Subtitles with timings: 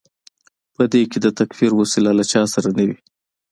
[0.75, 2.97] په کې د تکفیر وسله له چا سره نه وي.